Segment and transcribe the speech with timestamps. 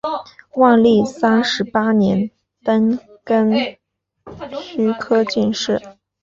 [0.55, 2.31] 万历三十八年
[2.63, 3.77] 登庚
[4.59, 5.79] 戌科进士。